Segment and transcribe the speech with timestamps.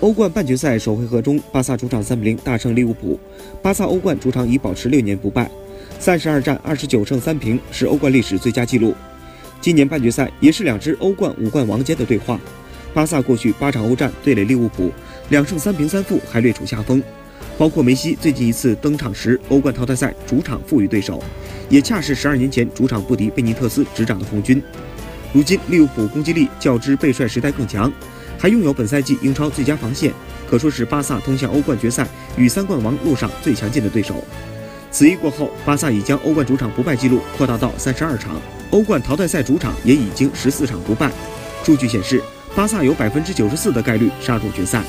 [0.00, 3.18] 欧冠半决赛首回合中，巴萨主场三比零大胜利物浦。
[3.60, 5.50] 巴萨欧冠主场已保持六年不败，
[5.98, 8.94] 三十二战二十九胜三平，是欧冠历史最佳纪录。
[9.60, 12.40] 今年半决赛也是两支欧冠五冠王间的对话。
[12.94, 14.92] 巴萨过去八场欧战对垒利物浦，
[15.30, 17.02] 两胜三平三负，还略处下风。
[17.58, 21.20] 包括梅西最近一次登场时，欧冠淘汰赛主场负于对手，
[21.68, 24.62] 也恰是十二年前主场不敌贝尼特斯执掌的红军。
[25.32, 27.92] 如今利物浦攻击力较之贝帅时代更强。
[28.38, 30.12] 还拥有本赛季英超最佳防线，
[30.48, 32.06] 可说是巴萨通向欧冠决赛
[32.36, 34.24] 与三冠王路上最强劲的对手。
[34.90, 41.10] 此役过后，巴萨已将欧冠主场不败纪录扩大到三十二场，欧冠淘汰赛主场也已经十四场不败。
[41.64, 42.22] 数据显示，
[42.54, 44.82] 巴萨有百分之九十四的概率杀入决赛。